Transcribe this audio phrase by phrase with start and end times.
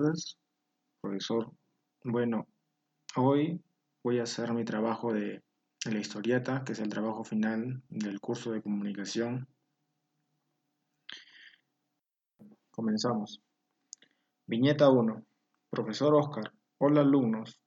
[0.00, 0.38] tardes,
[1.00, 1.50] profesor.
[2.04, 2.46] Bueno,
[3.16, 3.60] hoy
[4.02, 5.42] voy a hacer mi trabajo de,
[5.90, 9.48] la historieta, que es el trabajo final del curso de comunicación.
[12.70, 13.40] Comenzamos.
[14.46, 15.24] Viñeta 1.
[15.70, 16.52] Profesor Oscar.
[16.78, 17.58] Hola alumnos.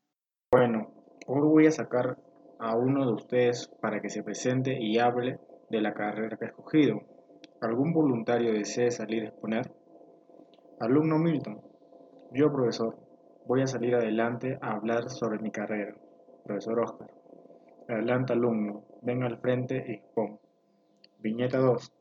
[0.51, 0.93] Bueno,
[1.25, 2.19] hoy voy a sacar
[2.59, 5.39] a uno de ustedes para que se presente y hable
[5.71, 7.01] de la carrera que ha escogido.
[7.61, 9.73] ¿Algún voluntario desee salir a exponer?
[10.79, 11.72] Alumno Milton.
[12.33, 12.97] Yo, profesor,
[13.45, 15.93] voy a salir adelante a hablar sobre mi carrera.
[16.43, 17.11] Profesor Oscar.
[17.87, 18.83] Adelante, alumno.
[19.03, 20.39] Ven al frente y expon.
[21.19, 21.91] Viñeta 2.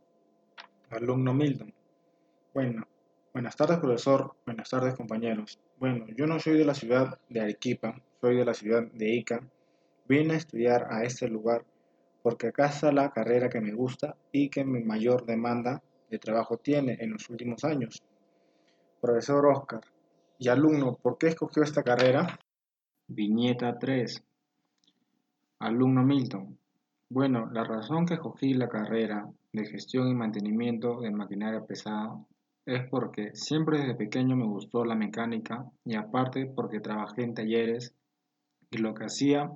[0.89, 1.75] Alumno Milton.
[2.55, 2.87] Bueno,
[3.35, 4.35] buenas tardes, profesor.
[4.47, 5.61] Buenas tardes, compañeros.
[5.79, 9.41] Bueno, yo no soy de la ciudad de Arequipa, soy de la ciudad de Ica.
[10.09, 11.63] Vine a estudiar a este lugar
[12.23, 16.57] porque acá está la carrera que me gusta y que mi mayor demanda de trabajo
[16.57, 18.03] tiene en los últimos años.
[18.99, 19.83] Profesor Oscar.
[20.45, 22.37] Y alumno, ¿por qué escogió esta carrera?
[23.07, 24.25] Viñeta 3.
[25.61, 26.59] Alumno Milton.
[27.09, 32.19] Bueno, la razón que escogí la carrera de gestión y mantenimiento de maquinaria pesada
[32.67, 37.95] es porque siempre desde pequeño me gustó la mecánica y aparte porque trabajé en talleres
[38.69, 39.49] y lo que hacía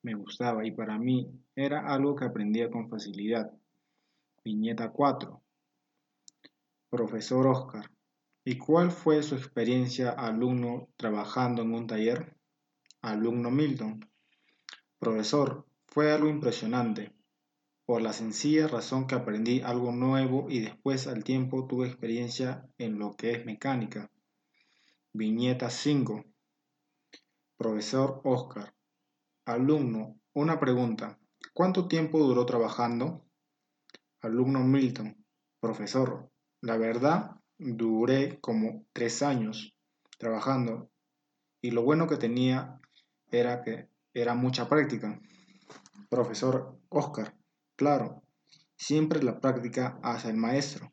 [0.00, 3.52] me gustaba y para mí era algo que aprendía con facilidad.
[4.42, 5.42] Viñeta 4.
[6.88, 7.84] Profesor Oscar.
[8.44, 12.36] ¿Y cuál fue su experiencia alumno trabajando en un taller?
[13.00, 14.04] Alumno Milton.
[14.98, 17.14] Profesor, fue algo impresionante,
[17.86, 22.98] por la sencilla razón que aprendí algo nuevo y después al tiempo tuve experiencia en
[22.98, 24.10] lo que es mecánica.
[25.12, 26.24] Viñeta 5.
[27.56, 28.74] Profesor Oscar.
[29.44, 31.20] Alumno, una pregunta.
[31.54, 33.24] ¿Cuánto tiempo duró trabajando?
[34.20, 35.24] Alumno Milton.
[35.60, 36.28] Profesor,
[36.60, 39.74] la verdad duré como tres años
[40.18, 40.90] trabajando
[41.60, 42.80] y lo bueno que tenía
[43.30, 45.20] era que era mucha práctica.
[46.08, 47.34] Profesor Oscar,
[47.76, 48.22] claro,
[48.76, 50.92] siempre la práctica hace el maestro.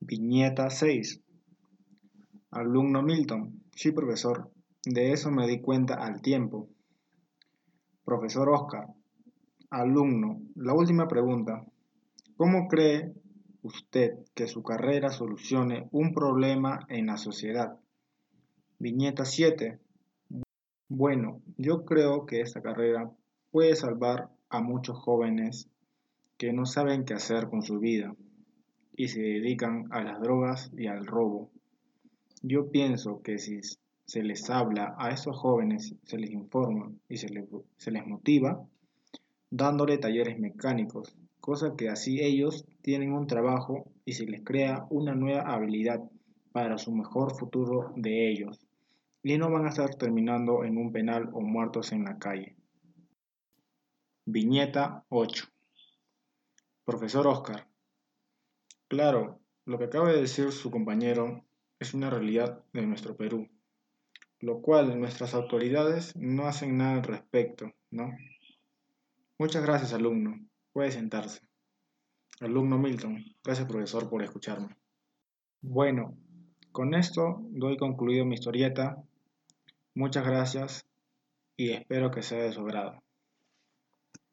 [0.00, 1.22] Viñeta 6.
[2.50, 4.50] Alumno Milton, sí profesor,
[4.84, 6.68] de eso me di cuenta al tiempo.
[8.04, 8.86] Profesor Oscar,
[9.70, 11.64] alumno, la última pregunta.
[12.36, 13.12] ¿Cómo cree
[13.66, 17.78] usted que su carrera solucione un problema en la sociedad.
[18.78, 19.78] Viñeta 7.
[20.88, 23.10] Bueno, yo creo que esta carrera
[23.50, 25.68] puede salvar a muchos jóvenes
[26.36, 28.14] que no saben qué hacer con su vida
[28.94, 31.50] y se dedican a las drogas y al robo.
[32.42, 33.60] Yo pienso que si
[34.04, 37.44] se les habla a estos jóvenes, se les informa y se les,
[37.76, 38.64] se les motiva,
[39.50, 45.14] dándole talleres mecánicos, cosa que así ellos tienen un trabajo y se les crea una
[45.14, 46.00] nueva habilidad
[46.52, 48.66] para su mejor futuro de ellos
[49.22, 52.56] y no van a estar terminando en un penal o muertos en la calle.
[54.24, 55.46] Viñeta 8.
[56.84, 57.68] Profesor Oscar.
[58.88, 61.44] Claro, lo que acaba de decir su compañero
[61.80, 63.48] es una realidad de nuestro Perú,
[64.38, 68.12] lo cual nuestras autoridades no hacen nada al respecto, ¿no?
[69.38, 70.38] Muchas gracias, alumno.
[70.76, 71.40] Puede sentarse.
[72.38, 74.76] Alumno Milton, gracias profesor por escucharme.
[75.62, 76.18] Bueno,
[76.70, 79.02] con esto doy concluido mi historieta.
[79.94, 80.84] Muchas gracias
[81.56, 83.02] y espero que sea de su agrado.